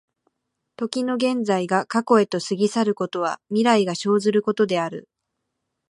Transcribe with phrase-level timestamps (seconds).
[0.77, 5.07] 時の現在が過去へと過ぎ去ることは、未来が生ずることである。